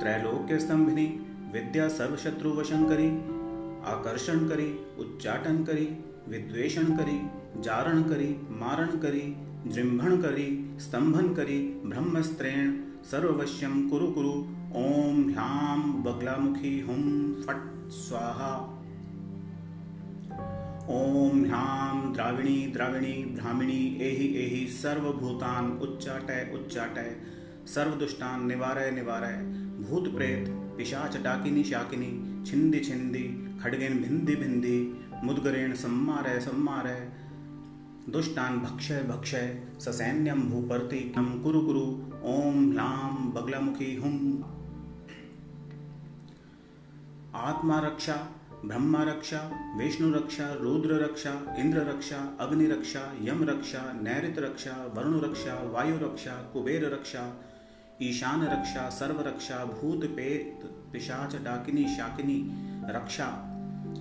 त्रैलोक्य 0.00 0.58
स्तंभिनी 0.58 1.06
विद्या 1.54 1.88
सर्वशत्रु 1.88 2.50
वशं 2.50 2.88
करी, 2.88 3.08
आकर्षण 3.94 4.48
करी, 4.48 4.80
उच्चाटन 4.98 5.64
करी, 5.64 5.88
विद्वेषण 6.28 6.96
करी, 6.96 7.20
जारण 7.62 8.02
करी, 8.02 8.36
मारण 8.60 8.86
करी, 8.86 9.36
जृंभण 9.66 10.22
करी, 10.22 10.76
स्तंभन 10.80 11.34
करी, 11.34 11.58
ब्रह्मस्त्रेण 11.86 12.89
सर्ववश्यम 13.04 13.88
कुरु 13.88 14.06
कुरु। 14.06 14.32
ओम 14.76 15.22
ह्याम 15.30 15.82
बगलामुखी 16.02 16.80
हुम 16.80 17.02
फट 17.42 17.62
स्वाहा। 17.90 18.50
ओम 20.90 21.44
ह्याम 21.44 22.12
द्राविणी 22.12 22.66
द्राविणी 22.66 23.12
ब्राह्मणी 23.34 23.80
एहि 24.02 24.26
एहि 24.36 24.66
सर्वभूतान 24.72 25.70
उच्चाटय 25.82 26.50
उच्चाटय। 26.54 27.16
सर्वदुष्टान 27.66 28.46
निवारय 28.46 28.90
निवारय। 28.90 29.36
भूत 29.80 30.14
प्रेत 30.14 30.48
पिशाच 30.78 31.16
डाकिनी 31.16 31.64
शाकिनी 31.64 32.12
छिंदी 32.46 32.80
छिंदी 32.80 33.24
खड्गेन 33.62 33.98
भिंदी 33.98 34.36
भिंदी 34.36 34.78
मुदगरेण 35.24 35.74
सम्मारय 35.74 36.40
सम्मारय। 36.40 37.00
दुष्टान 38.10 38.58
भक्षय 38.58 39.02
भक्षय 39.02 39.62
ससैन्यम 39.80 40.40
भूपर्ति 40.42 40.98
कम 41.16 41.42
कुरु 41.42 41.60
कुरु। 41.60 41.80
ओम 42.24 42.70
ह्लाम 42.70 43.32
बगलामुखी 43.32 43.96
हुम 43.96 44.42
आत्मा 47.34 47.78
रक्षा 47.80 48.14
ब्रह्मा 48.64 49.02
रक्षा 49.02 49.50
विष्णु 49.78 50.14
रक्षा 50.14 50.54
रुद्र 50.54 50.94
रक्षा 51.04 51.56
इंद्र 51.58 51.78
रक्षा 51.78 52.36
अग्नि 52.40 52.66
रक्षा 52.66 53.00
यम 53.22 53.44
रक्षा 53.44 53.92
नैऋत 53.92 54.38
रक्षा 54.38 54.92
वरुण 54.96 55.20
रक्षा 55.20 55.54
वायु 55.70 55.96
रक्षा 55.96 56.32
कुबेर 56.52 56.94
रक्षा 56.94 57.22
ईशान 58.02 58.42
रक्षा 58.42 58.88
सर्व 58.90 59.20
रक्षा 59.20 59.64
भूत 59.64 60.04
पेत 60.04 60.66
पिशाच, 60.92 61.36
डाकिनी, 61.36 61.84
शाकिनी 61.96 62.38
रक्षा 62.92 63.26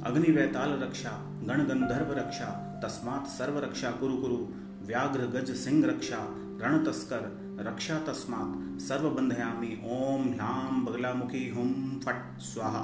अग्नि 0.05 0.31
वैताल 0.31 0.79
रक्षा 0.83 1.11
गण 1.47 1.63
गंधर्व 1.65 2.13
रक्षा 2.13 2.68
तस्मात् 2.83 3.27
सर्व 3.27 3.59
रक्षा 3.59 3.91
कुरु 3.91 4.17
कुरु। 4.17 4.47
व्याघ्र 4.87 5.19
गज 5.19 5.51
सिंह 5.51 5.85
रक्षा, 5.85 6.17
रण 6.61 6.85
तस्कर, 6.85 7.49
रक्षा 7.59 7.99
तस्मात्। 7.99 8.81
सर्व 8.81 9.09
बंधयामी 9.09 9.81
ओम 9.85 10.23
ह्लाम 10.23 10.85
बगलामुखी 10.85 11.49
हुम 11.49 11.99
फट, 11.99 12.39
स्वाहा। 12.39 12.81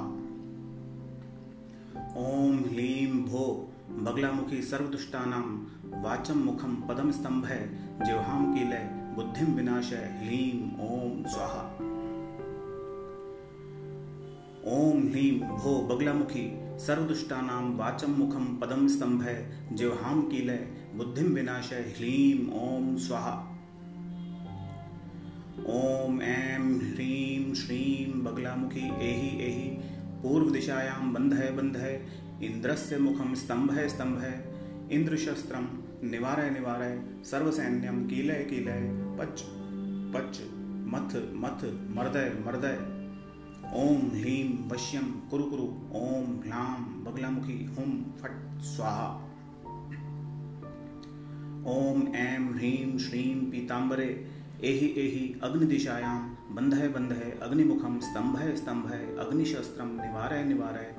ओम 2.16 2.56
ह्लीं 2.56 3.24
भो, 3.24 3.72
बगलामुखी 3.90 4.62
सर्वदुष्टानां 4.62 5.42
वाचम 6.02 6.38
मुखम 6.38 6.76
पदम 6.76 7.10
स्तंभ 7.10 7.44
है 7.44 7.68
जिह्वाम 8.04 8.54
कीलय 8.54 9.12
बुद्धिम 9.16 9.54
विनाशय 9.54 10.20
ह्लीं, 10.22 10.76
ओम, 10.88 11.24
स्वाहा। 11.24 11.76
ओम 14.66 15.02
ह्लीं 15.02 15.40
भो, 15.40 15.82
बगलामुखी। 15.82 16.65
सर्वदुष्टानां 16.78 17.62
वाचम 17.76 18.10
मुखम 18.12 18.46
पदम 18.56 18.86
स्तंभ 18.88 19.22
जिह्वाम 19.72 20.20
कीलय 20.22 20.58
बुद्धिम 20.94 21.26
विनाशय 21.34 21.84
ह्लीं 21.96 22.48
ओम 22.60 22.96
स्वाहा। 22.96 23.32
ओम 25.74 26.20
ऐं 26.22 26.64
ह्रीं 26.82 27.54
श्रीं 27.54 28.22
बगलामुखी, 28.24 28.84
एहि 29.02 29.30
एहि 29.44 29.68
पूर्व 30.22 30.50
दिशायां 30.50 31.12
बंध 31.12 31.34
है 31.34 31.54
बंध 31.56 31.76
है 31.76 31.94
इंद्रस्य 32.42 32.98
मुखम 32.98 33.34
स्तंभ 33.34 33.72
है 33.72 33.88
स्तंभ 33.88 34.18
है 34.18 34.34
इंद्र 34.92 35.16
शस्त्रम 35.16 35.68
निवारय 36.04 36.50
निवारय 36.50 36.98
सर्वसैन्यम 37.30 38.04
कीलय 38.06 38.44
कीलय 38.50 38.88
पच 39.18 39.42
पच, 40.14 40.40
मथ 40.92 41.16
मथ 41.36 41.64
मर्दय 41.96 42.32
मर्दय 42.46 42.78
ओम 43.74 44.10
ह्लीं 44.14 44.68
वश्यम 44.68 45.04
कुरु 45.30 45.44
कुरु, 45.44 45.64
ओम 45.94 46.26
ह्लाम 46.44 46.84
बगलामुखी 47.04 47.64
हुम 47.78 47.92
फट 48.20 48.62
स्वाहा। 48.62 49.08
ओम 51.66 52.06
ऐं 52.16 52.54
ह्रीं 52.54 52.98
श्रीं 52.98 53.34
पीताम्बरे, 53.50 54.26
एहि 54.64 54.86
एहि 54.98 55.40
अग्नि 55.42 55.66
दिशायां 55.66 56.18
बंधय 56.54 56.88
बंध 56.88 57.12
है 57.12 57.30
अग्निमुखम 57.38 57.98
स्तंभ 58.00 58.36
है 58.36 58.56
स्तंभ 58.56 58.86
है 58.86 59.16
अग्निशस्त्रम 59.16 59.88
निवारय 59.88 60.44
निवारय 60.44 60.94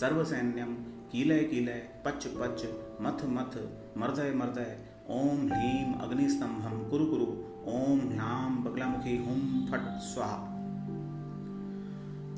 सर्वसैन्यम 0.00 0.74
कीलय 1.12 1.44
कीलय 1.44 1.88
पच 2.04 2.26
पच 2.26 2.66
मथ 3.00 3.24
मथ, 3.28 3.56
मर्दय 3.98 4.32
मर्दय, 4.34 4.76
ओम 5.10 5.48
ह्लीं 5.52 5.94
अग्निस्तंभम 5.94 6.88
कुरु 6.90 7.06
कुरु, 7.06 7.26
ओम 7.72 8.00
ह्लाम 8.00 8.62
बगलामुखी 8.64 9.16
हुम 9.16 9.66
फट 9.66 9.98
स्वाहा। 10.02 10.47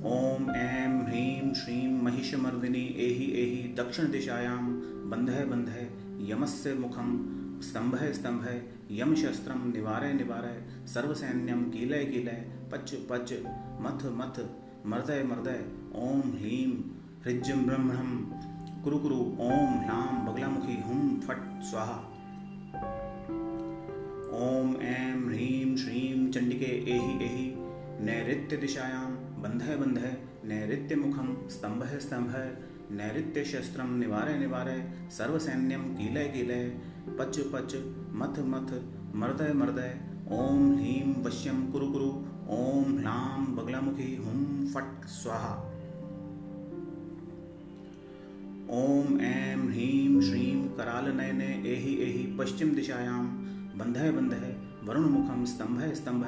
ओम 0.06 0.50
ऐं 0.50 1.06
ह्रीं 1.06 1.52
श्रीं 1.54 1.88
महिषमर्दिनी 2.02 2.84
एहि 3.06 3.24
एहि 3.40 3.62
दक्षिण 3.78 4.10
दिशायां 4.10 4.56
बंध 5.10 5.30
है 5.30 5.44
बंध 5.50 5.68
यमस्य 6.30 6.72
मुखम 6.74 7.10
स्तंभ 7.62 7.94
है 7.94 8.12
स्तंभ 8.12 8.44
है 8.44 8.54
यम 8.90 9.14
शस्त्रम 9.14 9.66
निवारय 9.72 10.12
निवारय 10.12 10.56
सर्वसैन्यम 10.94 11.64
कीलय 11.70 12.04
कीलय 12.04 12.44
पच 12.72 12.94
पच 13.10 13.32
मथ 13.80 14.06
मथ 14.20 14.40
मर्दय 14.86 15.22
मर्दय 15.22 15.64
ओम 16.04 16.20
ह्लीं 16.20 16.72
हृज्यम 17.26 17.64
ब्रह्मणम 17.66 18.16
कुरु 18.84 18.98
कुरु 18.98 19.16
ओम 19.16 19.78
ह्लाम 19.80 20.26
बगलामुखी 20.26 20.80
हुम 20.86 21.20
फट 21.20 21.62
स्वाहा। 21.70 21.98
ओम 24.40 24.76
ऐं 24.82 25.14
ह्रीं 25.26 25.76
श्रीं 25.76 26.30
चंडिके 26.30 26.72
एहि 26.94 27.24
एहि 27.24 27.50
नैऋत्य 28.04 28.56
बंधय 29.42 29.76
बंधय 29.76 30.16
नैऋत्य 30.44 30.96
मुखम 30.96 31.48
स्तंभ 31.48 31.84
स्तंभ 32.00 32.34
नैऋत्य 32.90 33.44
शस्त्रम 33.44 33.94
निवारय 33.98 34.38
निवारय 34.38 34.92
सर्वसैन्यम 35.10 35.82
कीलय 35.82 36.28
कीलय 36.28 36.68
पच 37.18 37.38
पच 37.38 37.74
मथ 38.12 38.38
मथ, 38.38 38.72
मर्दय 39.14 39.52
मर्दय, 39.52 40.00
ओम 40.32 40.72
ह्लीं 40.72 41.22
वश्यम 41.24 41.70
कुरु 41.72 41.86
कुरु, 41.86 42.08
ओम 42.48 42.98
ह्लां 42.98 43.56
बगलामुखी 43.56 44.16
हुम 44.16 44.66
फट 44.66 45.06
स्वाहा। 45.06 45.54
ओम 48.70 49.20
ऐं 49.20 49.56
ह्रीं 49.56 50.20
श्रीं 50.20 50.68
कराल 50.68 51.12
नयने 51.12 51.52
एहि 51.66 51.94
एहि 52.02 52.36
पश्चिम 52.38 52.74
दिशायां 52.74 53.24
बंधय 53.78 54.10
बंधय 54.10 54.56
वरुण 54.84 55.08
मुखम 55.08 55.44
स्तंभ 55.44 55.92
स्तंभ 55.94 56.24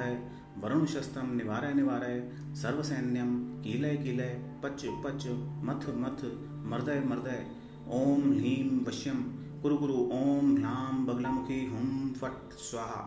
वरुण 0.63 0.85
शस्त्रम 0.85 1.33
निवारय 1.35 1.73
निवारय 1.73 2.31
सर्वसैन्यम 2.55 3.31
कीलय 3.63 3.95
कीलय 3.95 4.29
पच 4.63 4.85
पच 5.05 5.25
मथ 5.63 5.87
मथ, 5.95 6.23
मर्दय 6.65 6.99
मर्दय, 6.99 7.45
ओम 7.89 8.31
ह्लीं 8.33 8.85
वश्यम 8.85 9.15
कुरु 9.61 9.77
कुरु 9.77 9.93
ओम 9.93 10.55
ह्लाम 10.57 11.05
बगलामुखी 11.05 11.65
हुम 11.65 12.13
फट 12.13 12.53
स्वाहा। 12.53 13.01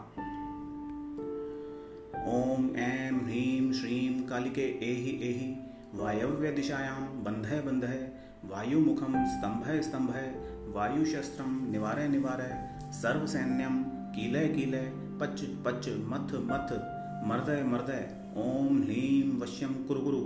ओम 2.33 2.77
ऐं 2.77 3.25
ह्रीं 3.25 3.73
श्रीं 3.73 4.27
कालिके 4.27 4.67
एहि 4.91 5.19
एहि 5.23 5.49
वायव्य 5.95 6.51
दिशायां 6.51 7.25
बंधय 7.25 7.61
बंधय 7.61 8.13
वायुमुखम 8.45 9.15
स्तंभय 9.27 9.83
स्तंभय 9.83 10.35
वायुशस्त्रम 10.75 11.71
निवारय 11.71 12.09
निवारय 12.09 12.53
सर्वसैन्यम 12.93 13.83
कीलय 13.89 14.49
कीलय 14.49 14.93
पच 15.21 15.45
पच 15.67 15.89
मथ 15.89 16.35
मथ 16.53 16.96
मर्दय 17.27 17.63
मर्दय 17.63 18.11
ओम 18.37 18.83
ह्लीं 18.83 19.41
वश्यम 19.41 19.75
कुरु 19.75 20.01
कुरु। 20.01 20.19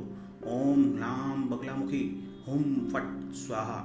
ओम 0.46 0.84
ह्लाम 0.94 1.44
बगलामुखी। 1.44 2.02
हुम 2.48 2.62
फट 2.62 3.34
स्वाहा। 3.34 3.78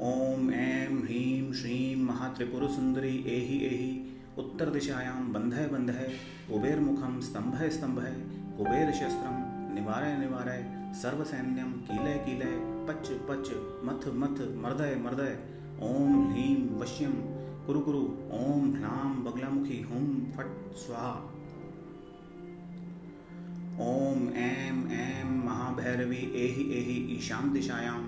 ओम 0.00 0.50
ऐं 0.50 0.98
ह्रीं 0.98 1.52
श्रीं 1.52 1.96
महात्रिपुर 1.96 2.68
सुंदरी 2.68 3.16
एहि 3.16 3.58
एहि। 3.64 4.16
उत्तर 4.38 4.70
दिशायां 4.70 5.32
बंधय 5.32 5.66
बंधय 5.66 6.12
कुबेर 6.48 6.80
मुखम 6.80 7.20
स्तंभय 7.20 7.70
स्तंभय 7.70 8.12
कुबेर 8.58 8.92
शस्त्रम 8.92 9.36
निवारय 9.74 10.18
निवारय। 10.18 10.92
सर्वसैन्यम 10.94 11.72
कीलय 11.72 12.18
कीलय। 12.26 12.56
पच 12.88 13.08
पच 13.08 13.50
मथ 13.84 14.14
मथ। 14.14 14.62
मर्दय 14.62 14.96
मर्दय। 15.04 15.38
ओम 15.82 16.30
ह्रीं 16.30 16.78
वश्यम 16.78 17.12
कुरु 17.70 17.80
कुरु, 17.80 17.98
ओम 18.32 18.74
ह्लाम 18.76 19.24
बगलामुखी 19.24 19.82
हुम 19.82 20.32
फट 20.32 20.76
स्वाहा। 20.76 21.10
ओम 23.80 24.28
ऐं 24.28 24.90
ऐं 24.90 25.24
महाभैरवी, 25.46 26.16
एहि 26.16 26.62
एहि 26.72 27.16
ईशान 27.16 27.52
दिशायां, 27.52 28.00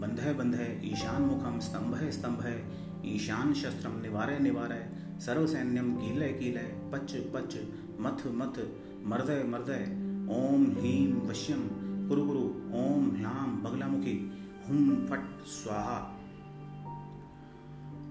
बंधय 0.00 0.34
बंधय, 0.34 0.80
ईशान 0.84 1.22
मुखम 1.22 1.58
स्तंभ 1.58 2.10
स्तंभ 2.10 2.62
ईशान 3.06 3.54
शस्त्रम 3.54 4.00
निवारय 4.00 4.38
निवारय 4.38 4.90
सर्वसैन्यम 5.20 5.96
कीलय 5.96 6.32
कीलय, 6.32 6.90
पच 6.92 7.14
पच, 7.14 7.56
मथ 8.00 8.26
मथ, 8.26 8.60
मर्दय 9.04 9.42
मर्दय, 9.42 9.86
ओम 10.34 10.64
ह्रीं 10.64 11.28
वश्यम 11.28 11.60
कुरु 12.08 12.26
कुरु, 12.26 12.44
ओम 12.74 13.16
ह्लां 13.16 13.62
बगलामुखी 13.62 14.32
हुम 14.68 15.06
फट 15.06 15.46
स्वाहा। 15.46 16.15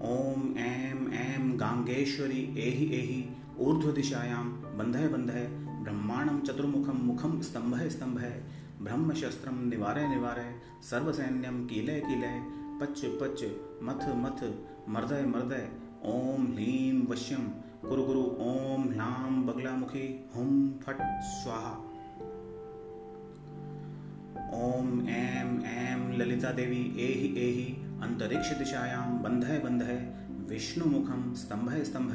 ओम 0.02 0.56
ऐम 0.58 1.06
ऐम 1.12 1.50
गांगेश्वरी 1.56 2.40
एहि 2.58 2.86
एहि 2.96 3.22
ऊर्ध्व 3.58 3.90
दिशायां 3.92 4.44
बंधय 4.78 5.08
बंधय 5.08 5.46
ब्रह्मांडम 5.82 6.40
चतुर्मुखम 6.40 6.96
मुखम 7.02 7.40
स्तंभ 7.40 7.76
स्तंभ 7.88 8.18
ब्रह्मशस्त्रम 8.82 9.62
निवारय 9.68 10.06
निवारय 10.08 10.52
सर्वसैन्यम 10.90 11.64
कीलय 11.66 12.00
कीलय 12.00 12.40
पच 12.80 13.04
पच 13.22 13.44
मथ 13.82 14.04
मथ 14.16 14.42
मर्दय 14.88 15.24
मर्दय 15.26 15.68
ओम 16.04 16.46
ह्लीं 16.46 17.06
वश्यम 17.06 17.48
कुरु 17.88 18.02
गुरु 18.02 18.22
ओम 18.48 18.84
ह्लां 18.90 19.46
बगलामुखी 19.46 20.06
हुम 20.36 20.52
फट 20.84 21.02
स्वाहा। 21.32 21.74
ओम 24.60 25.08
ऐम 25.08 25.58
ऐम 25.66 26.10
ललिता 26.12 26.52
देवी 26.52 26.84
एहि 26.98 27.34
एहि 27.46 27.85
अंतरिक्ष 28.02 28.52
दिशायां 28.52 29.22
बंधय 29.22 29.58
बंधय 29.58 29.98
विष्णु 30.48 30.86
मुखम 30.86 31.32
स्तंभ 31.34 31.70
स्तंभ 31.82 32.12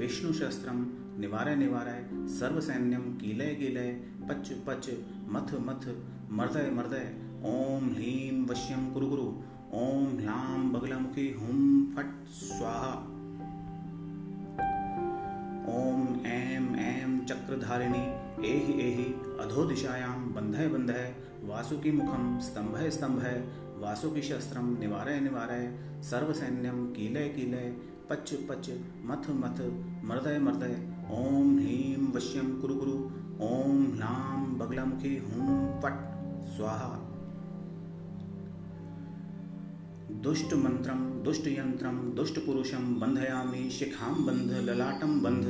विष्णु 0.00 0.32
शस्त्रम 0.32 0.86
निवारय 1.20 1.56
निवारय 1.56 2.04
सर्वसैन्यम 2.28 3.02
कीलय 3.16 3.54
कीलय, 3.54 3.90
पच 4.28 4.50
पच, 4.66 4.88
मथ 5.28 5.54
मथ, 5.60 5.86
मर्दय 6.30 6.70
मर्दय, 6.70 7.06
ओम 7.44 7.88
ह्लीं 7.88 8.46
वश्यम 8.46 8.90
कुरु 8.90 9.06
गुरु 9.06 9.26
ओम 9.74 10.06
ह्लां 10.18 10.72
बगलामुखी 10.72 11.26
हुम 11.32 11.60
फट 11.96 12.14
स्वाहा। 12.28 12.92
ओम 15.74 16.26
ऐम 16.26 16.74
ऐम 16.76 17.18
चक्रधारिणी, 17.24 18.04
एहि 18.48 18.80
एहि 18.80 19.04
अधो 19.40 19.64
दिशायां 19.64 20.34
बंधय 20.34 20.68
बंधय 20.68 21.14
वासुकी 21.44 21.90
मुखम 21.90 22.38
स्तंभय 22.38 22.90
स्तंभय 22.90 23.42
वासुकी 23.80 24.22
शस्त्रम 24.22 24.76
निवारय 24.80 25.78
सर्वसैन्यम 26.02 26.86
कीलय 26.86 27.28
कीलय 27.28 27.70
पच 28.10 28.32
पच 28.48 28.70
मथ 29.04 29.30
मथ 29.30 29.60
मृदय 30.04 30.38
मर्दय, 30.38 30.74
ओम 31.10 31.58
ह्रीं 31.58 32.12
वश्यम 32.12 32.60
कुरु 32.60 32.74
कुरु, 32.74 32.92
ओम 33.46 33.84
ह्लां 33.92 34.58
बगलामुखी 34.58 35.16
हुम 35.18 35.80
फट, 35.80 35.98
स्वाहा। 36.56 36.94
दुष्ट 40.22 40.54
मंत्रम 40.54 41.04
दुष्ट 41.22 41.46
यंत्रम 41.48 41.98
दुष्ट 42.12 42.38
पुरुषम 42.38 42.94
बंधयामी 43.00 43.68
शिखाम 43.70 44.14
बंध 44.26 44.50
ललाटम 44.60 45.20
बंध 45.20 45.44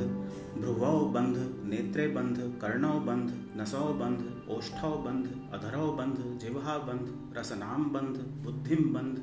भ्रुवौ 0.61 0.99
बंध 1.09 1.37
नेत्रे 1.65 2.07
बंध 2.07 2.37
कर्णौ 2.61 2.93
बंध 2.99 3.31
नसौ 3.57 3.85
बंध 3.93 4.19
ओष्ठौ 4.49 4.89
बंध, 4.89 5.25
अधरौ 5.53 5.91
बंध, 5.91 6.39
जिह्वा 6.39 6.77
बंध, 6.77 7.37
रसनाम 7.37 7.83
बंध, 7.83 8.17
बुद्धिम 8.17 8.93
बंध, 8.93 9.19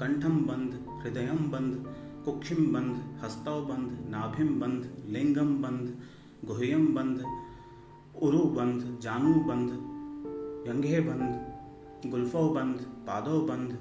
कंठम 0.00 0.40
बंध 0.46 0.74
हृदय 1.02 1.26
बंध, 1.26 1.84
कुक्षिम 2.24 2.72
बंध, 2.72 3.22
हस्तौ 3.24 3.60
बंध, 3.60 4.08
नाभिम 4.10 4.60
बंध, 4.60 5.06
लिंगम 5.06 5.62
बंध, 5.62 6.02
गुह्यम 6.44 6.94
बंध, 6.94 7.24
उरु 8.22 8.38
बंध, 8.38 9.00
जानू 9.02 9.34
बंध, 9.34 9.70
यंगे 10.68 11.00
बंध, 11.00 12.10
गुल्फो 12.10 12.48
बंध, 12.48 12.76
पादो 12.76 13.40
बंध, 13.40 13.78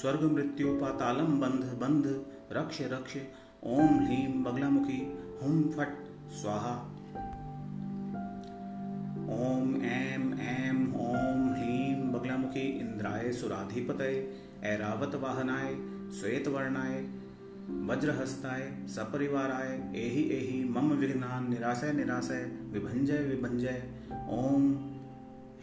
स्वर्ग 0.00 0.22
मृत्यु 0.22 0.74
पातालम 0.74 1.40
बंध 1.40 1.64
बंध, 1.80 2.06
रक्ष 2.52 2.80
रक्ष, 2.80 3.16
ओम 3.64 3.98
ह्रीं 4.04 4.42
बगलामुखी 4.42 5.00
हुम 5.42 5.62
फट, 5.70 5.96
स्वाहा। 6.32 6.99
ओम 9.30 9.74
एम 9.76 10.22
एम 10.42 10.78
ओम 11.00 11.42
ह्रीं 11.54 12.12
बगलामुखी 12.12 12.60
इंद्राय 12.60 13.32
सुराधिपतय, 13.32 14.16
ऐरावत 14.64 15.14
वाहनाय 15.14 15.74
श्वेत 16.20 16.48
वर्णाय 16.48 17.00
वज्रहस्ताय, 17.88 18.62
सपरिवाराय, 18.88 19.68
एहि 19.96 20.22
एहि 20.30 20.64
मम 20.64 20.92
विघ्नान 20.92 21.48
निराशय 21.50 21.92
निराशय 21.92 22.44
विभंजय 22.72 23.18
विभंजय 23.18 23.82
ओम 24.30 24.66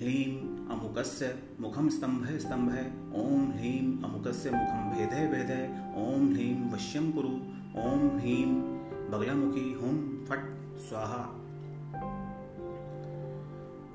ह्लीं 0.01 0.31
अमुकस्य 0.69 1.33
मुखम 1.59 1.89
स्तंभ 1.89 2.25
स्तंभ 2.39 2.71
ओम 3.15 3.51
ह्लीं 3.51 4.03
अमुकस्य 4.03 4.51
मुखम 4.51 4.91
भेदय 4.91 5.27
भेदय 5.27 5.69
ओम 5.97 6.29
ह्लीं 6.33 6.69
वश्यम 6.71 7.11
कुरु, 7.11 7.33
ओम 7.81 8.07
ह्लीं 8.19 8.45
बगलामुखी 9.11 9.71
हुम 9.73 9.97
फट, 10.25 10.47
स्वाहा। 10.89 11.23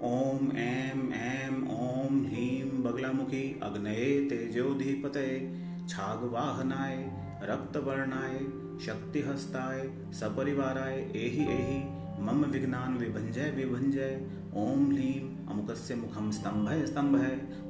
ओम 0.05 0.53
एम 0.57 1.13
एम 1.13 1.69
ओम 1.71 2.27
ह्लीं 2.27 2.83
बगलामुखी 2.83 3.61
अग्नये 3.63 4.29
तेजोधिपतये, 4.31 5.61
छागवाहनाय, 5.89 6.97
रक्तवर्णाय, 7.43 8.39
शक्तिहस्ताय, 8.87 9.91
सपरिवाराय, 10.13 10.95
एहि 11.17 11.45
एहि, 11.45 11.79
मम 12.21 12.45
विघ्नान 12.45 12.99
विभंजय 12.99 13.51
विभंजय 13.51 14.27
ओम 14.55 14.91
ह्लीं 14.91 15.47
अमुकस्य 15.47 15.95
मुखम 15.95 16.31
स्तंभ 16.31 16.87
स्तंभ 16.87 17.15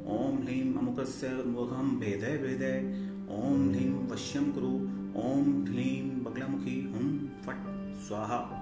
ओम 0.08 0.38
ह्लीं 0.38 0.75
अमुकस्य 0.75 1.29
मुखम 1.46 1.96
भेदय 2.00 2.38
भेदय, 2.38 2.81
ओम 3.31 3.70
ह्लीं 3.70 4.08
वश्यम 4.08 4.52
कुरु, 4.52 4.75
ओम 5.20 5.64
ह्लीं 5.69 6.25
बगलामुखी 6.25 6.81
हुम 6.81 7.19
फट, 7.19 7.64
स्वाहा। 8.08 8.61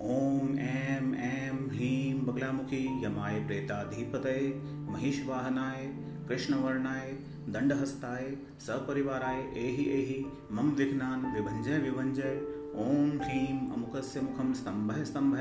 ओम 0.00 0.58
एम 0.58 1.14
एम 1.14 1.70
ह्लीं 1.70 2.26
बगलामुखी 2.26 3.04
यमाय 3.04 3.44
प्रेताधिपतये 3.46 4.62
महिषवाहनाय 4.92 5.94
कृष्णवर्णाय, 6.28 7.18
दंडहस्ताय, 7.48 8.36
सपरिवाराय, 8.60 9.36
एहि 9.36 9.84
एहि, 9.84 10.26
मम 10.52 10.70
विघ्नान 10.70 11.32
विभंजय 11.34 11.78
विभंजय 11.78 12.40
ओम 12.74 13.10
ह्रीं 13.22 13.70
अमुकस्य 13.72 14.20
मुखम 14.20 14.52
स्तंभ 14.52 15.04
स्तंभ 15.04 15.34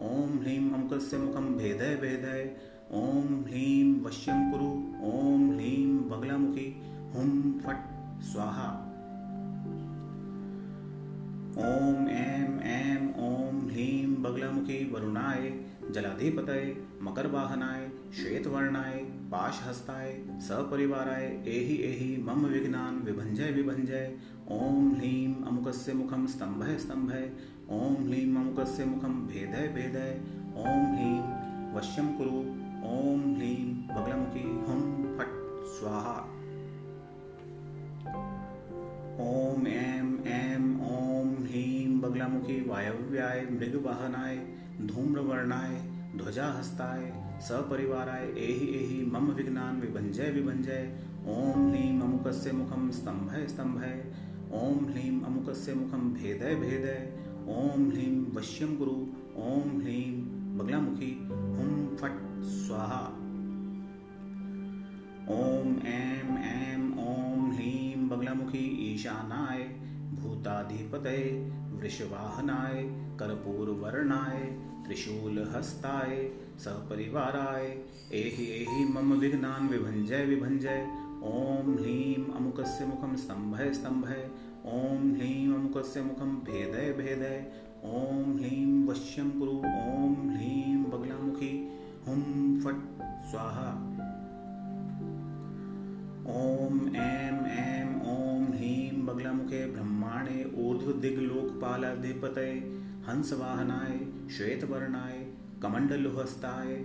ओम 0.00 0.38
ह्रीं 0.38 0.72
अमुकस्य 0.72 1.18
मुखम 1.18 1.54
भेदय 1.54 1.96
भेदय। 1.96 2.56
ओम 2.90 3.44
ह्रीं 3.44 4.02
वश्यम 4.02 4.50
कुरु, 4.50 4.66
ओम 5.08 5.54
ह्रीं 5.54 5.96
बगलामुखी 6.08 6.82
हुम 7.14 7.52
फट, 7.52 7.76
स्वाहा। 8.22 8.83
ओम 11.54 12.08
एम 12.08 12.54
एम 12.68 13.02
ओम 13.24 13.58
ह्रीं 13.70 14.22
बगलामुखी 14.22 14.78
वरुणाय, 14.92 15.42
जलाधिपतय 15.90 16.74
मकर 17.02 17.26
वाहनाय 17.26 17.86
श्वेत 18.12 18.46
वर्णाय 18.46 18.96
पाशहस्ताय, 19.32 20.10
सपरिवाराय, 20.40 21.24
एहि 21.46 21.76
एहि 21.82 22.22
मम 22.22 22.46
विघ्नान 22.46 22.98
विभंजय 23.02 23.50
विभंजय 23.50 24.12
ओम 24.50 24.90
ह्लीं 24.94 25.34
अमुकस्य 25.44 25.92
मुखम 25.92 26.26
स्तंभ 26.26 26.64
स्तंभ 26.78 27.12
ओम 27.70 27.94
ह्लीं 27.94 28.26
अमुकस्य 28.36 28.84
मुखम 28.84 29.14
भेदय 29.26 29.68
भेदय। 29.68 30.12
ओम 30.56 30.82
ह्लीं 30.94 31.16
वश्यम 31.74 32.12
कुरु, 32.16 32.36
ओम 32.90 33.34
ह्लीं 33.34 33.64
बगलमुखी 33.88 34.46
हुम 34.66 34.82
फट, 35.16 35.30
स्वाहा। 35.76 36.18
ओम 39.20 39.66
एम 39.66 40.08
एम 40.26 40.80
ओम 40.80 40.92
ह्लीं 40.92 41.03
बगलामुखी 42.04 42.60
वायव्याय 42.68 43.40
मृगवाहनाय 43.50 44.36
धूम्रवर्णाय, 44.86 45.74
ध्वजाहस्ताय 46.16 47.12
सपरिवाराय 47.40 48.24
एहि 48.38 48.66
एहि 48.78 49.04
मम 49.12 49.30
विघ्नान 49.30 49.80
विभंजय 49.80 50.30
विभंजय 50.30 50.84
ओम 51.28 51.68
ह्लीं 51.68 52.00
अमुकस्य 52.00 52.52
मुखम 52.52 52.90
स्तंभ 52.90 53.30
स्तंभ 53.48 53.78
ओम 54.54 54.84
ह्लीं 54.86 55.20
अमुकस्य 55.22 55.74
मुखम 55.74 56.10
भेदय 56.14 56.54
भेदय, 56.54 56.98
ओम 57.48 57.88
ह्लीं 57.90 58.32
वश्यम 58.34 58.76
गुरु 58.76 58.92
ओम 59.44 59.80
ह्लीं 59.80 60.12
बगलामुखी 60.58 61.10
हुम 61.30 61.96
फट 61.96 62.20
स्वाहा। 62.58 63.00
ओम 65.30 65.68
एम 65.88 66.36
एम 66.44 66.82
ओम 66.98 67.50
ह्लीं 67.52 68.08
बगलामुखी 68.08 68.64
ईशानाय, 68.92 69.62
भूताधिपतये 70.14 71.24
वृषवाहनाय, 71.80 72.82
कर्पूरवर्णाय, 73.18 74.40
त्रिशूलहस्ताय 74.84 76.32
सपरिवाराय 76.58 77.64
एहि 78.12 78.46
एहि 78.46 78.84
मम 78.84 79.12
विघ्नान् 79.12 79.68
विभञ्जय 79.68 80.24
विभञ्जय। 80.24 80.86
ओम 81.22 81.74
ह्लीं 81.74 82.34
अमुकस्य 82.34 82.86
मुखम 82.86 83.16
स्तंभ 83.16 83.72
स्तंभ 83.72 84.04
ओम 84.66 85.12
ह्लीं 85.12 85.54
अमुकस्य 85.54 86.02
मुखम 86.02 86.36
भेदय 86.36 86.92
भेदय। 86.92 87.46
ओम 87.84 88.36
ह्लीं 88.36 88.86
वश्यम 88.86 89.30
कुरु। 89.30 89.52
ओम 89.52 90.30
ह्लीं 90.30 90.84
बगलामुखी। 90.84 91.68
हुम 92.08 92.20
फट, 92.60 92.76
स्वाहा। 93.30 93.93
ओम 96.32 96.78
एम 96.96 97.34
एम 97.46 97.88
ओम 98.10 98.44
ह्लीं 98.52 99.06
बगलामुखे 99.06 99.66
ब्रह्माणे 99.66 100.44
ऊर्ध्वदिग्लोकपालाधिपतये 100.56 102.52
हंसवाहनाय, 103.08 103.98
श्वेतवर्णाय, 104.36 105.18
कमण्डलुहस्ताय, 105.62 106.76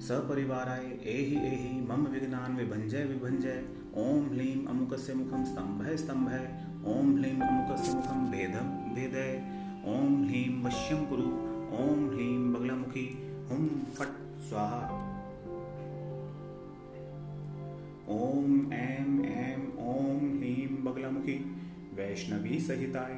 सपरिवाराय, 0.00 0.84
एहि 1.04 1.36
एहि, 1.36 1.80
मम 1.80 2.06
विघ्नान् 2.06 2.56
विभञ्जय 2.56 3.04
विभञ्जय 3.04 3.64
ॐ 3.96 4.28
ह्लीं 4.32 4.66
अमुकस्य 4.66 5.14
मुखं 5.14 5.44
स्तम्भय 5.44 5.96
स्तम्भय 5.96 6.44
ॐ 6.86 7.16
ह्लीं 7.16 7.40
अमुकस्य 7.40 7.94
मुखं 7.94 8.30
भेद 8.30 8.54
भेदय 8.94 9.32
ॐ 9.86 10.22
ह्लीं 10.24 10.64
वश्यं 10.64 11.06
कुरु 11.06 11.22
ॐ 11.22 12.06
ह्लीं 12.12 12.52
बगलामुखी 12.52 13.08
हुं 13.50 13.64
फट् 13.94 14.16
स्वाहा। 14.48 15.03
ॐ 18.10 18.72
ऐं 18.72 19.24
ऐं 19.24 19.56
ॐ 19.80 20.18
ह्लीं 20.20 20.84
बगलामुखी 20.84 21.34
वैष्णवी 21.96 22.60
सहिताय, 22.60 23.14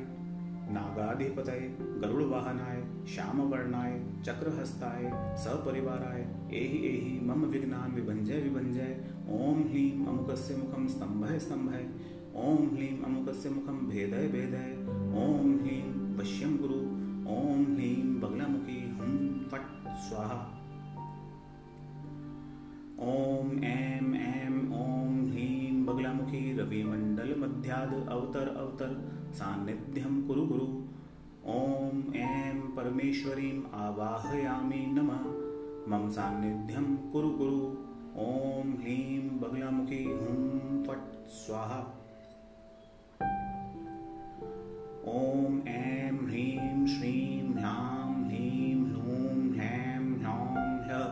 नागाधिपतये, 0.72 1.68
गरुड़वाहनाय, 2.02 2.82
श्यामवर्णाय, 3.14 3.98
चक्रहस्ताय, 4.26 5.10
सपरिवाराय, 5.36 6.20
एहि 6.52 6.78
एहि 6.88 7.20
मम 7.26 7.44
विघ्नान् 7.44 7.94
विभञ्जय 7.94 8.40
विभञ्जय 8.40 8.94
ॐ 9.28 9.62
ह्लीं 9.68 10.06
अमुकस्य 10.06 10.56
मुखं 10.56 10.88
स्तम्भय 10.88 11.38
स्तम्भय 11.38 11.88
ॐ 12.36 12.68
ह्लीं 12.74 13.02
अमुकस्य 13.04 13.50
मुखं 13.50 13.86
भेदय 13.88 14.28
भेदय 14.28 14.70
ॐ 15.24 15.56
ह्लीं 15.62 15.82
वश्यं 16.18 16.56
गुरु 16.56 16.80
ॐ 17.38 17.64
ह्लीं 17.74 18.20
बगलामुखी 18.20 18.80
हुं 19.00 19.48
फट 19.50 19.88
स्वाहा। 20.08 20.55
ॐ 23.00 23.64
ऐं 23.64 24.14
ऐं 24.14 24.52
ॐ 24.72 25.24
ह्लीं 25.24 25.86
बगलामुखी 25.86 26.58
रविमण्डलमध्याद् 26.58 28.08
अवतर 28.08 28.48
अवतर 28.48 28.94
सान्निध्यं 29.32 30.26
कुरु 30.26 30.46
कुरु। 30.46 30.66
ॐ 31.54 32.14
ऐं 32.16 32.60
परमेश्वरीम् 32.60 33.74
आवाहयामि 33.74 34.86
नमः। 34.86 35.26
मम 35.88 36.10
सान्निध्यं 36.10 36.96
कुरु 37.12 37.30
कुरु। 37.30 37.60
ॐ 38.24 38.72
ह्लीं 38.80 39.40
बगलामुखी 39.40 40.02
हुं 40.04 40.84
फट 40.84 41.28
स्वाहा। 41.28 41.80
ॐ 45.08 45.68
ऐं 45.68 46.12
ह्रीं 46.12 46.86
श्रीं 46.86 47.54
ह्लां 47.54 48.24
ह्लीं 48.24 48.74
ह्लूं 48.84 49.52
ह्लैं 49.52 49.98
ह्लौं 49.98 50.84
ह्लः। 50.84 51.06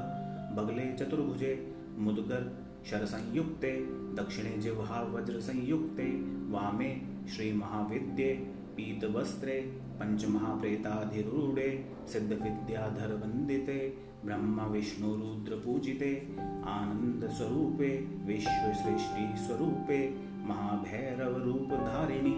बगले 0.54 0.92
चतुर्भुजे 0.92 1.73
मुद्गर 2.06 2.42
शरसंयुक्ते 2.90 3.70
दक्षिणे 4.18 4.56
जिह्वा 4.62 5.00
वज्रसंयुक्ते 5.14 6.08
वामे 6.54 6.90
श्रीमहाविद्ये 7.34 8.32
पीतवस्त्रे 8.76 9.60
पञ्चमहाप्रेताधिरूढे 10.00 11.68
सिद्धविद्याधरवन्दिते 12.12 13.78
ब्रह्मविष्णुरुद्रपूजिते 14.24 16.12
आनन्दस्वरूपे 16.76 17.90
विश्वसृष्टिस्वरूपे 18.26 20.00
महाभैरवरूपधारिणि 20.48 22.34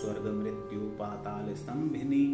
स्वर्गमृत्युपातालस्तम्भिनि 0.00 2.24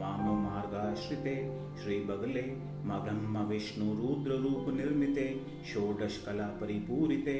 वाममार्गाश्रिते 0.00 1.36
श्रीबगले 1.82 2.46
ब्रह्मविष्णुरुद्ररूपनिर्मिते 2.88 5.28
षोडशकलापरिपूरिते, 5.70 7.36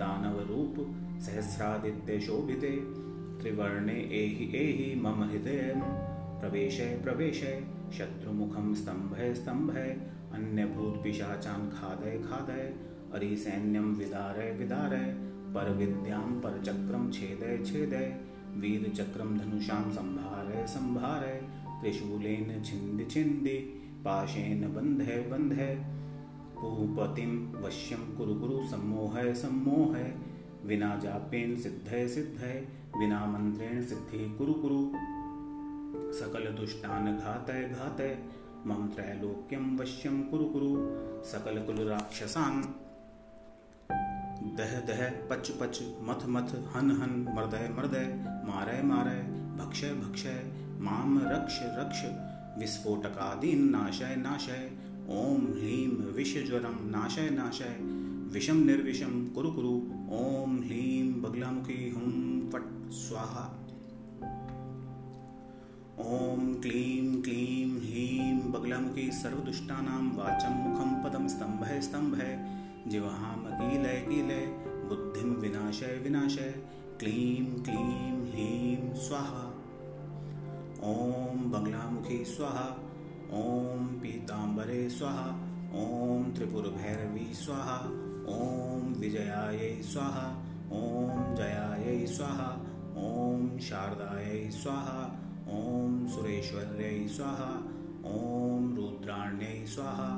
दानवरूप 0.00 0.74
सहस्रादित्यशोभिते 1.26 2.72
त्रिवर्णे 3.40 3.98
एहि 4.20 4.46
एहि 4.60 4.88
मम 5.02 5.18
हृदय 5.30 5.60
प्रवेश 6.40 6.76
प्रवेश 7.04 7.40
शत्रुमुखम 7.98 8.66
स्तंभय 8.74 9.28
स्तंभय 9.34 9.90
अन्यभूत 10.34 11.02
पिशाचान 11.04 11.68
खादय 11.70 12.18
खादय 12.24 12.72
अरिसैन्यम 13.14 13.94
विदारय 13.94 14.50
विदारय 14.58 15.06
पर 15.54 15.70
विद्याम 15.76 16.34
पर 16.40 16.60
चक्रम 16.66 17.10
छेदय 17.10 17.58
छेदय 17.64 18.06
वीर 18.60 18.92
चक्रम 18.96 19.38
धनुषाम 19.38 19.90
संभारय 19.90 20.66
संभारय। 20.66 21.48
त्रिशूलेन 21.80 22.62
छिन्द 22.62 23.10
छिन्दि, 23.10 23.58
पाशेन 24.04 24.74
बन्धय 24.74 25.28
बन्धय। 25.30 25.74
भूपतिम 26.60 27.52
वश्यम 27.64 28.16
कुरु 28.16 28.34
कुरु 28.34 28.66
सम्मोहय 28.66 29.34
सम्मोहय। 29.34 30.14
विना 30.64 30.96
जापेन 30.96 31.56
सिद्धय 31.56 32.08
सिद्धय, 32.08 32.68
विना 32.98 33.26
मंत्रेण 33.26 33.82
सिद्धि 33.82 34.34
कुरु 34.38 34.54
कुरु। 34.54 34.92
सकल 36.12 36.52
दुष्टान 36.52 37.16
घातय 37.16 37.68
घातय, 37.68 38.18
मम 38.66 38.88
त्रैलोक्यम 38.88 39.76
वश्यम 39.76 40.22
कुरु 40.22 40.44
कुरु। 40.44 40.76
सकल 41.24 41.62
कुल 41.62 41.88
राक्षसान, 41.88 42.62
दह 44.56 44.80
दह, 44.80 45.10
पच 45.28 45.50
पच, 45.50 45.82
मथ 46.02 46.26
मथ, 46.26 46.76
हन 46.76 46.90
हन, 46.90 47.34
मर्दय 47.36 47.68
मर्दय। 47.76 48.29
मारय 48.44 48.82
मारय, 48.82 49.22
भक्षय 49.58 49.88
भक्षय, 49.88 50.52
माम 50.80 51.18
रक्ष 51.18 51.58
रक्ष, 51.62 52.04
विस्फोटकादीन 52.58 53.68
नाशय 53.68 54.16
नाशय, 54.16 54.70
ओम 55.08 55.46
ह्लीं 55.46 56.12
विषज्वरम 56.12 56.76
नाशय 56.82 57.30
नाशय, 57.30 57.76
विषम 58.32 58.56
निर्विषम 58.56 59.26
कुरु 59.26 59.50
कुरु, 59.50 59.68
ओम 60.16 60.58
ह्लीं 60.58 61.22
बगलामुखी 61.22 61.90
हुम 61.90 62.50
फट, 62.50 62.92
स्वाहा। 62.92 63.56
ओम 65.98 66.54
क्लीं 66.54 67.22
क्लीं 67.22 67.80
ह्लीं 67.80 68.52
बगलामुखी 68.52 69.10
सर्वदुष्टानां 69.12 70.02
वाचं 70.16 70.54
मुखं 70.56 71.02
पदं 71.02 71.28
स्तम्भय 71.28 71.80
स्तम्भय 71.80 72.38
जिवहां 72.86 73.36
कीलय 73.36 73.96
कीलय, 74.08 74.46
बुद्धिं 74.88 75.30
विनाशय 75.30 76.00
विनाशय 76.04 76.54
क्लीं 77.00 77.62
क्लीं 77.62 78.30
ह्लीं 78.30 78.94
स्वाहा। 78.94 79.44
ॐ 80.88 81.38
बगलामुखी 81.50 82.24
स्वाहा, 82.24 82.64
ॐ 83.32 83.86
पीताम्बरे 84.02 84.88
स्वाहा, 84.90 85.24
ॐ 85.74 86.24
त्रिपुरभैरवी 86.36 87.34
स्वाहा, 87.34 87.78
ॐ 88.34 88.92
विजयायै 88.98 89.82
स्वाहा, 89.82 90.26
ॐ 90.72 91.34
जयायै 91.36 92.06
स्वाहा, 92.06 92.50
ॐ 93.06 93.58
शारदायै 93.70 94.50
स्वाहा, 94.50 95.00
ॐ 95.48 96.06
सुरेश्वर्यै 96.08 97.08
स्वाहा, 97.08 97.50
ॐ 98.14 98.70
रुद्राण्यै 98.76 99.66
स्वाहा, 99.66 100.12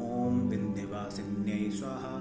ॐ 0.00 0.42
विन्ध्यवासिन्यै 0.48 1.70
स्वाहा, 1.70 2.18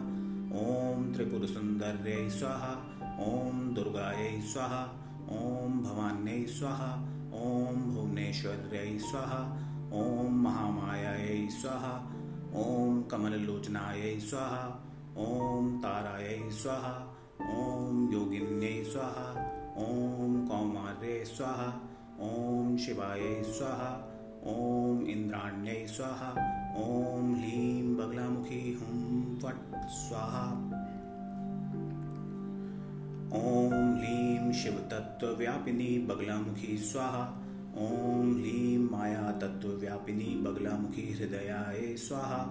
ॐ 0.68 1.12
त्रिपुरसुन्दर्यै 1.14 2.30
स्वाहा 2.30 2.91
ॐ 3.22 3.58
दुर्गायै 3.78 4.30
स्वाहा 4.52 4.82
ॐ 5.40 5.74
भवान्यै 5.86 6.38
स्वाहा 6.54 6.90
ॐ 7.40 7.82
भुवनेश्वर्यै 7.96 8.88
स्वाहा 9.10 9.40
ॐ 10.00 10.40
महामायायै 10.46 11.38
स्वाहा 11.58 11.94
ॐ 12.64 13.02
कमललोचनायै 13.14 14.14
स्वाहा 14.30 14.64
ॐ 15.26 15.70
तारायै 15.86 16.40
स्वाहा 16.62 16.94
ॐ 17.58 18.02
योगिन्यै 18.16 18.76
स्वाहा 18.94 19.28
ॐ 19.86 20.42
कौमार्ये 20.52 21.18
स्वाहा 21.36 21.70
ॐ 22.30 22.78
शिवायै 22.86 23.34
स्वाहा 23.58 23.92
ॐ 24.56 25.08
इन्द्राण्यै 25.16 25.82
स्वाहा 25.98 26.32
ॐ 26.86 27.34
ह्लीं 27.40 27.98
बगलामुखी 27.98 28.64
हुं 28.80 29.02
फट् 29.44 29.76
स्वाहा 30.04 30.46
ॐ 33.34 33.74
ह्लीं 33.74 34.52
शिवतत्त्वव्यापिनी 34.54 35.98
बगलामुखी 36.08 36.78
स्वाहा। 36.78 37.22
ॐ 37.78 38.34
ह्लीं 38.38 38.90
मायातत्त्वव्यापिनी 38.90 40.42
बगलामुखी 40.44 41.14
हृदयाय 41.14 41.96
स्वाहा। 41.98 42.42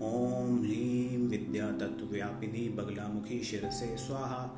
ॐ 0.00 0.64
ह्लीं 0.64 1.28
विद्यातत्त्वव्यापिनी 1.28 2.68
बगलामुखी 2.68 3.42
शिरसे 3.44 3.96
स्वाहा। 3.96 4.50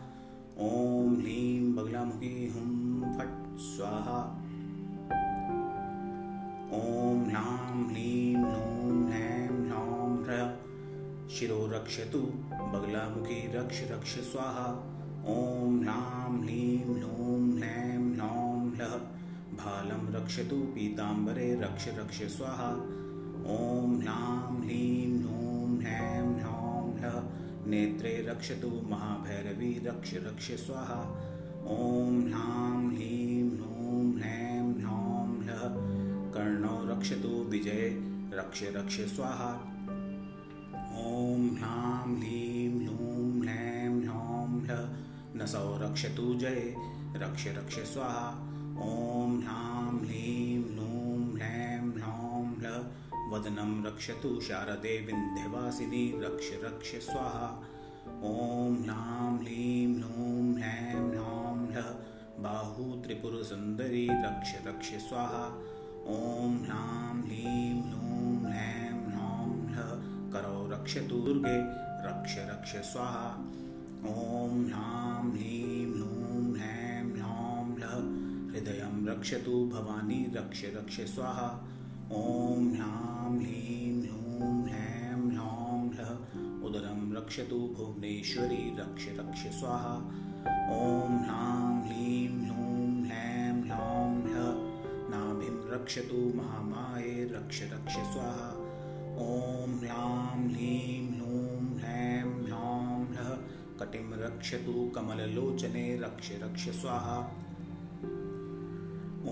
ॐ 0.60 1.16
ह्लीं 1.20 1.74
बगलामुखी 1.74 2.48
हुं 2.48 3.12
फट् 3.18 3.60
स्वाहा। 3.60 4.18
ॐ 6.72 7.24
ह्लां 7.28 7.90
ह्लीं 7.90 8.36
ह्लूं 8.36 9.06
ह्लैं 9.06 9.48
ह्लौं 9.48 10.24
रक्षतु 11.70 12.18
बगलामुखी 12.74 13.40
रक्ष 13.56 13.82
रक्ष 13.90 14.18
स्वाहा। 14.32 14.97
ॐ 15.26 15.80
ह्लां 15.82 16.40
ह्लीं 16.40 16.78
ह्लूं 16.84 17.56
ह्लैं 17.56 18.14
ह्लौं 18.14 18.70
ह्लः 18.74 18.96
भालं 19.56 20.14
रक्षतु 20.14 20.56
पीताम्बरे 20.56 21.54
रक्ष 21.54 21.88
रक्ष 21.88 22.22
स्वाहा। 22.22 22.70
ॐ 23.54 24.00
ह्लां 24.00 24.62
ह्लीं 24.62 25.18
ह्लूं 25.18 25.78
ह्लैं 25.78 26.22
ह्लौं 26.22 26.98
ह्लः 26.98 27.22
नेत्रे 27.66 28.26
रक्षतु 28.28 28.68
महाभैरवी 28.90 29.72
रक्ष 29.86 30.14
रक्ष 30.14 30.50
स्वाहा। 30.66 31.00
ह्रां 31.68 32.90
ह्रीं 32.90 33.50
ह्रूं 33.50 34.16
ह्रैं 34.16 34.74
ह्रौं 34.80 35.42
ह्लः 35.42 35.62
कर्णो 36.34 36.92
रक्षतु 36.92 37.28
विजय 37.28 37.88
रक्ष 38.34 38.62
रक्ष 38.62 39.00
स्वाहा। 39.00 39.50
ह्रैं 39.54 41.50
ह्रौं 41.52 42.16
ह्लः 42.16 42.57
नसौ 45.42 45.78
रक्षतु 45.82 46.34
जय। 46.34 46.74
रक्ष 47.16 47.46
रक्ष, 47.46 47.74
स्वाहा। 47.74 48.28
ॐ 48.82 49.40
ह्रां, 49.42 50.06
ह्रीं 50.06 50.64
ह्रूं 50.64 51.34
ह्रैं 51.34 51.80
ह्रौं 51.80 52.56
ह्लः। 52.58 52.78
वदनं 53.32 53.86
रक्षतु 53.86 54.40
शारदे 54.40 55.06
विन्ध्यवासिनी। 55.06 56.20
रक्ष 56.20 56.50
रक्ष, 56.64 57.06
स्वाहा। 57.06 57.64
ॐ 58.24 58.82
ह्रां, 58.82 59.38
ह्रीं 59.38 59.98
ह्रूं 59.98 60.54
ह्रैं 60.54 61.10
ह्रौं 61.10 61.66
ह्लः। 61.68 61.94
बाहु 62.38 62.84
त्रिपुरसुन्दरी 62.84 64.08
रक्ष 64.10 64.66
रक्ष, 64.66 65.08
स्वाहा। 65.08 65.62
ॐ 66.06 66.64
ह्रां, 66.64 67.22
ह्रीं 67.22 67.82
ह्रूं 67.82 68.46
ह्रैं 68.46 68.90
ह्रौं 68.90 69.66
ह्लः। 69.66 70.08
करौ, 70.32 70.68
रक्षतु 70.68 71.16
दुर्गे। 71.16 71.88
रक्ष 72.08 72.36
रक्ष, 72.38 72.92
स्वाहा। 72.92 73.44
ॐ 74.06 74.66
ह्रां 74.70 75.30
ह्रीं 75.30 75.86
ह्रूं 75.92 76.42
ह्रैं 76.54 77.02
ह्रौं 77.14 77.64
ह्लः 77.76 77.94
हृदयं 78.52 79.06
रक्षतु 79.06 79.54
भवानी 79.72 80.20
रक्ष 80.34 80.64
रक्ष 80.76 81.00
स्वाहा। 81.14 81.48
ॐ 82.12 82.68
ह्रां 82.74 83.32
ह्रीं 83.38 84.02
ह्रूं 84.02 84.52
ह्रैं 84.66 85.16
ह्रौं 85.30 85.80
ह्लः 85.90 86.12
उदरं 86.66 87.00
रक्षतु 87.16 87.58
भुवनेश्वरी 87.76 88.62
रक्ष 88.78 89.08
रक्ष 89.18 89.46
स्वाहा। 89.58 89.94
ॐ 90.78 91.18
ह्रां 91.24 91.82
ह्रीं 91.86 92.28
ह्रूं 92.44 93.04
ह्रैं 93.04 93.62
ह्रौं 93.64 94.08
ह्लः 94.22 94.48
नाभिं 95.10 95.56
रक्षतु 95.74 96.22
महामाये 96.36 97.24
रक्ष 97.34 97.62
रक्ष 97.62 97.94
स्वाहा। 98.14 98.50
ॐ 99.26 99.78
ह्रां 99.82 100.50
ह्रीं 100.50 101.17
कटिं 103.88 104.18
रक्षतु 104.20 104.72
कमललोचने 104.94 105.96
रक्ष 105.96 106.30
रक्ष 106.42 106.68
स्वाहा। 106.68 107.16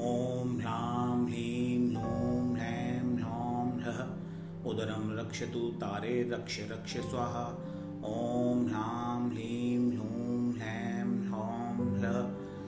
ॐ 0.03 0.61
ह्रां 0.61 1.27
ह्रीं 1.27 1.91
ह्रूं 1.91 2.55
ह्रैं 2.55 3.19
ह्रौं 3.19 3.67
ह्लः 3.81 4.01
उदरं 4.71 5.05
रक्षतु 5.19 5.59
तारे 5.59 6.23
रक्ष 6.33 6.59
रक्ष 6.73 6.97
स्वाहा। 6.97 7.45
ॐ 8.05 8.65
ह्रां 8.69 9.31
ह्रीं 9.31 9.93
ह्रूं 9.93 10.55
ह्रैं 10.55 11.05
ह्रौं 11.27 11.89
ह्लः 11.93 12.19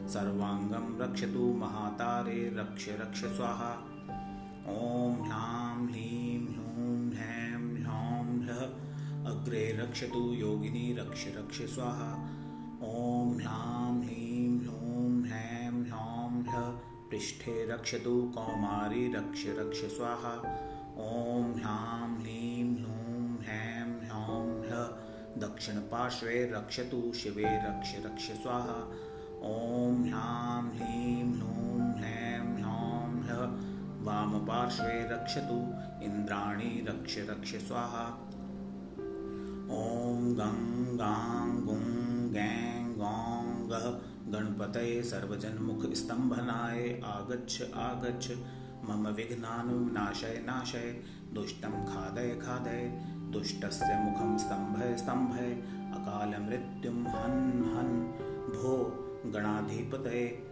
सर्वाङ्गं 0.09 0.87
रक्षतु 1.01 1.53
महातारे 1.57 2.41
रक्ष 2.57 2.89
रक्ष 2.89 3.25
स्वाहा। 3.37 3.73
रक्षतु 9.89 10.21
योगिनी 10.35 10.93
रक्ष 10.99 11.23
रक्ष 11.37 11.61
स्वाहा। 11.75 12.09
ॐ 12.87 13.31
ह्रां 13.39 13.93
ह्रीं 14.01 14.59
ह्रूं 14.61 15.05
ह्रैं 15.23 15.71
ह्रौं 15.85 16.43
ह्लः 16.43 16.67
पृष्ठे 17.11 17.55
रक्षतु 17.71 18.13
कौमारी 18.35 19.07
रक्ष 19.13 19.45
रक्ष 19.59 19.81
स्वाहा। 19.97 20.35
ॐ 21.05 21.55
ह्रां 21.61 22.11
ह्रीं 22.19 22.67
ह्रूं 22.75 23.25
ह्रैं 23.39 23.87
ह्रौं 24.05 24.45
ह्लः 24.61 24.85
दक्षिणपार्श्वे 25.47 26.45
रक्षतु 26.55 27.03
शिवे 27.23 27.57
रक्ष 27.67 27.97
रक्ष 28.07 28.31
स्वाहा। 28.43 28.79
ॐ 29.55 30.07
ह्रां 30.07 30.63
ह्रीं 30.77 31.25
ह्रूं 31.33 31.91
ह्रैं 31.97 32.47
ह्रौं 32.61 33.11
ह्लः 33.25 33.43
वामपार्श्वे 34.07 35.03
रक्षतु 35.13 35.61
इन्द्राणी 36.05 36.73
रक्ष 36.89 37.19
रक्ष 37.31 37.55
स्वाहा। 37.69 38.09
गं 40.35 40.99
गां 40.99 41.67
गुं 41.67 42.33
गैं 42.33 42.99
गौं 42.99 43.71
गः 43.71 44.01
गणपतये 44.33 45.03
सर्वजन्मुखस्तम्भनाय 45.03 47.01
आगच्छ 47.05 47.63
आगच्छ। 47.63 48.33
मम 48.89 49.09
विघ्नानुनाशय 49.09 50.45
नाशय। 50.47 51.03
दुष्टं 51.35 51.71
खादय 51.71 52.29
खादय। 52.29 53.05
दुष्टस्य 53.33 53.85
मुखं 53.85 54.39
स्तम्भय 54.39 54.97
स्तम्भय। 54.97 55.63
अकालमृत्युं 55.95 56.95
हन् 56.95 57.77
हन्। 57.77 58.49
भो 58.49 59.05
गणाधिपतये। 59.31 60.47